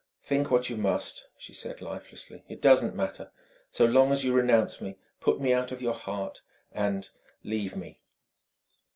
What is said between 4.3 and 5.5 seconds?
renounce me, put